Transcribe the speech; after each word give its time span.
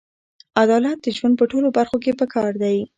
عدالت 0.61 0.97
د 1.01 1.07
ژوند 1.17 1.35
په 1.39 1.45
ټولو 1.51 1.67
برخو 1.77 1.97
کې 2.03 2.17
پکار 2.19 2.51
دی. 2.63 2.77